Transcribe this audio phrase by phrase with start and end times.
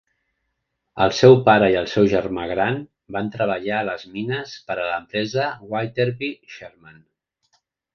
[1.03, 2.81] El seu pare i el seu germà gran
[3.19, 7.03] van treballar a les mines per a l'empresa Witherbee Sherman.